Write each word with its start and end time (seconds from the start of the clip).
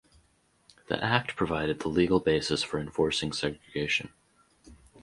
The 0.87 0.97
Act 1.03 1.35
provided 1.35 1.79
the 1.81 1.87
legal 1.87 2.19
basis 2.19 2.63
for 2.63 2.79
enforcing 2.79 3.31
segregation. 3.33 4.09